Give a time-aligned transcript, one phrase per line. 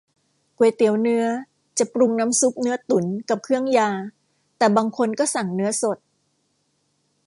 [0.57, 1.25] ก๋วยเตี๋ยวเนื้อ
[1.77, 3.89] จะปรุงน้ำซุปเนื้อตุ๋นกับเครื่องยา
[4.57, 5.97] แต่บางคนก็สั่งเนื้อสด